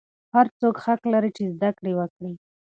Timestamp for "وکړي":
1.95-2.33